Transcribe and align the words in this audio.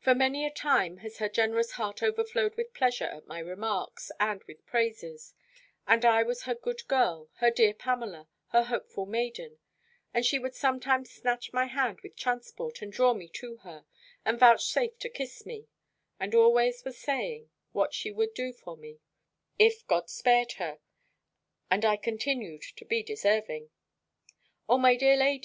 For 0.00 0.16
many 0.16 0.44
a 0.44 0.50
time 0.50 0.96
has 0.96 1.18
her 1.18 1.28
generous 1.28 1.74
heart 1.78 2.02
overflowed 2.02 2.56
with 2.56 2.74
pleasure 2.74 3.04
at 3.04 3.28
my 3.28 3.38
remarks, 3.38 4.10
and 4.18 4.42
with 4.48 4.66
praises; 4.66 5.32
and 5.86 6.04
I 6.04 6.24
was 6.24 6.42
her 6.42 6.56
good 6.56 6.84
girl, 6.88 7.30
her 7.36 7.52
dear 7.52 7.72
Pamela, 7.72 8.28
her 8.48 8.64
hopeful 8.64 9.06
maiden; 9.06 9.60
and 10.12 10.26
she 10.26 10.40
would 10.40 10.56
sometimes 10.56 11.12
snatch 11.12 11.52
my 11.52 11.66
hand 11.66 12.00
with 12.00 12.16
transport, 12.16 12.82
and 12.82 12.92
draw 12.92 13.14
me 13.14 13.28
to 13.34 13.58
her, 13.58 13.84
and 14.24 14.40
vouchsafe 14.40 14.98
to 14.98 15.08
kiss 15.08 15.46
me; 15.46 15.68
and 16.18 16.34
always 16.34 16.84
was 16.84 16.98
saying, 16.98 17.48
what 17.70 17.94
she 17.94 18.10
would 18.10 18.34
do 18.34 18.52
for 18.52 18.76
me, 18.76 18.98
if 19.56 19.86
God 19.86 20.10
spared 20.10 20.54
her, 20.54 20.80
and 21.70 21.84
I 21.84 21.96
continued 21.96 22.62
to 22.74 22.84
be 22.84 23.04
deserving. 23.04 23.70
O 24.68 24.78
my 24.78 24.96
dear 24.96 25.16
lady! 25.16 25.42